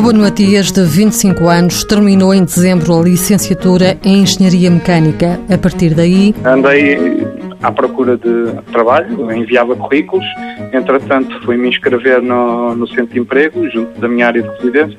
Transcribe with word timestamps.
Ruben 0.00 0.22
Matias, 0.22 0.72
de 0.72 0.82
25 0.82 1.46
anos, 1.46 1.84
terminou 1.84 2.32
em 2.32 2.42
dezembro 2.42 2.98
a 2.98 3.02
licenciatura 3.02 3.98
em 4.02 4.22
Engenharia 4.22 4.70
Mecânica. 4.70 5.38
A 5.46 5.58
partir 5.58 5.92
daí. 5.92 6.34
Andei 6.42 7.22
à 7.62 7.70
procura 7.70 8.16
de 8.16 8.50
trabalho, 8.72 9.30
enviava 9.30 9.76
currículos, 9.76 10.24
entretanto 10.72 11.38
fui-me 11.44 11.68
inscrever 11.68 12.22
no, 12.22 12.74
no 12.74 12.88
centro 12.88 13.12
de 13.12 13.20
emprego, 13.20 13.68
junto 13.68 14.00
da 14.00 14.08
minha 14.08 14.26
área 14.26 14.42
de 14.42 14.48
residência, 14.48 14.98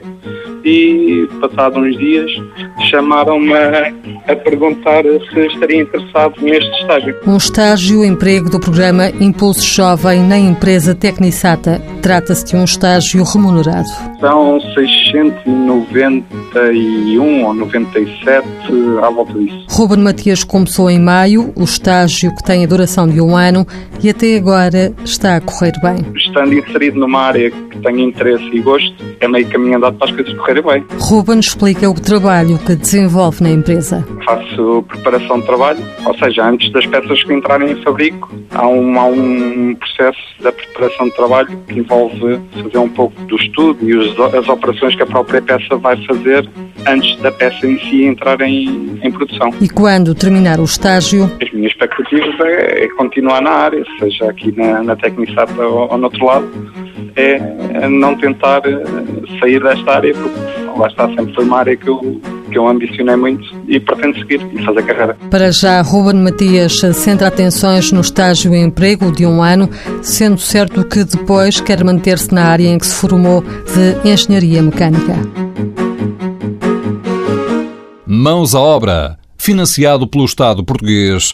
e 0.64 1.28
passados 1.40 1.78
uns 1.78 1.96
dias 1.98 2.32
chamaram-me 2.90 3.54
a, 3.54 3.94
perguntar 4.36 5.04
se 5.04 5.48
estaria 5.48 5.82
interessado 5.82 6.34
neste 6.42 6.72
estágio. 6.82 7.16
Um 7.28 7.38
estágio 7.38 8.04
emprego 8.04 8.50
do 8.50 8.60
programa 8.60 9.10
Impulso 9.20 9.64
Jovem 9.64 10.24
na 10.24 10.38
empresa 10.38 10.96
Tecnisata. 10.96 11.82
Trata-se 12.02 12.46
de 12.46 12.56
um 12.56 12.64
estágio 12.64 13.24
remunerado. 13.24 13.88
São 14.20 14.60
691 14.74 17.46
ou 17.46 17.54
97 17.54 18.48
à 19.04 19.10
volta 19.10 19.34
disso. 19.34 19.66
Ruben 19.70 20.00
Matias 20.00 20.44
começou 20.44 20.90
em 20.90 21.00
maio, 21.00 21.54
o 21.56 21.64
estágio 21.64 22.36
que 22.36 22.44
tem 22.44 22.64
a 22.64 22.68
duração 22.68 23.08
de 23.08 23.22
um 23.22 23.36
ano 23.36 23.68
e 24.04 24.10
até 24.10 24.38
agora 24.38 24.92
está 25.04 25.38
a 25.38 25.42
correr 25.42 25.74
bem. 25.82 25.98
Estando 26.16 26.54
inserido 26.54 27.00
numa 27.00 27.22
área 27.22 27.50
que 27.52 27.80
tenho 27.80 28.00
interesse 28.00 28.44
e 28.52 28.60
gosto, 28.60 28.94
é 29.20 29.28
meio 29.28 29.48
caminho 29.48 29.78
andado 29.78 29.98
para 29.98 30.10
as 30.10 30.16
coisas 30.16 30.34
correrem 30.52 30.64
bem. 30.64 30.86
Ruben 31.00 31.40
explica 31.40 31.90
o 31.90 31.94
trabalho 31.94 32.58
que 32.60 32.76
desenvolve 32.76 33.42
na 33.44 33.50
empresa. 33.50 34.06
Faço 34.26 34.84
preparação 34.88 35.40
de 35.40 35.46
trabalho, 35.46 35.80
ou 36.06 36.18
seja, 36.18 36.46
antes 36.46 36.72
das 36.72 36.86
peças 36.86 37.24
que 37.24 37.34
entrarem 37.34 37.72
em 37.72 37.84
fabrico, 37.84 38.32
há 38.52 38.68
um, 38.68 39.00
há 39.00 39.06
um 39.06 39.76
processo 39.76 40.20
da 40.42 40.52
preparação 40.52 41.08
de 41.08 41.16
trabalho 41.16 41.60
que 41.68 41.80
envolve 41.80 42.40
fazer 42.62 42.78
um 42.78 42.90
pouco 42.90 43.20
do 43.24 43.36
estudo 43.36 43.78
e 43.82 43.96
os, 43.96 44.20
as 44.20 44.48
operações 44.48 44.96
que 44.96 45.04
a 45.04 45.06
própria 45.06 45.42
peça 45.42 45.76
vai 45.78 45.98
fazer 46.06 46.48
antes 46.88 47.16
da 47.22 47.32
peça 47.32 47.66
em 47.68 47.78
si 47.80 48.04
entrar 48.04 48.42
em, 48.42 49.00
em 49.04 49.12
produção. 49.12 49.52
E 49.62 49.70
quando 49.70 50.14
terminar 50.16 50.60
o 50.60 50.64
estágio? 50.64 51.30
As 51.42 51.52
minhas 51.52 51.72
expectativas 51.72 52.40
é, 52.42 52.86
é 52.86 52.88
continuar 52.90 53.42
na 53.42 53.52
área, 53.52 53.84
seja 54.00 54.30
aqui 54.30 54.52
na, 54.58 54.84
na 54.84 54.96
Tecnisata 54.96 55.62
ou, 55.62 55.92
ou 55.92 55.98
no 55.98 56.06
outro 56.06 56.26
lado, 56.26 56.50
é 57.16 57.90
não 57.90 58.16
tentar 58.18 58.62
eh, 58.66 58.84
sair 59.40 59.62
desta 59.62 59.92
área, 59.92 60.14
porque 60.14 60.80
lá 60.80 60.88
está, 60.88 61.08
sempre 61.10 61.34
foi 61.34 61.44
uma 61.44 61.60
área 61.60 61.76
que 61.76 61.88
eu, 61.88 62.22
que 62.52 62.58
eu 62.58 62.68
ambicionei 62.68 63.16
muito 63.16 63.44
e 63.68 63.80
pretendo 63.80 64.18
seguir 64.20 64.42
e 64.54 64.64
fazer 64.64 64.84
carreira. 64.84 65.18
Para 65.30 65.52
já, 65.52 65.82
Ruben 65.82 66.22
Matias 66.22 66.80
centra 66.94 67.28
atenções 67.28 67.92
no 67.92 68.02
estágio 68.02 68.54
em 68.54 68.64
emprego 68.64 69.12
de 69.12 69.26
um 69.26 69.42
ano, 69.42 69.70
sendo 70.02 70.40
certo 70.40 70.84
que 70.84 71.04
depois 71.04 71.60
quer 71.60 71.84
manter-se 71.84 72.34
na 72.34 72.46
área 72.46 72.68
em 72.68 72.78
que 72.78 72.88
se 72.88 72.96
formou 72.96 73.42
de 73.42 74.10
Engenharia 74.10 74.62
Mecânica. 74.62 75.14
Mãos 78.06 78.54
à 78.54 78.60
obra, 78.60 79.18
financiado 79.38 80.08
pelo 80.08 80.26
Estado 80.26 80.64
português 80.64 81.34